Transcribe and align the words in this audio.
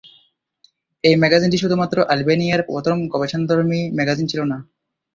এই 1.03 1.15
ম্যাগাজিনটি 1.15 1.57
শুধুমাত্র 1.59 1.97
আলবেনিয়ার 2.11 2.67
প্রথম 2.69 2.97
গবেষণাধর্মী 3.13 3.81
ম্যাগাজিন 3.97 4.25
ছিলো 4.27 4.45
না। 4.51 4.57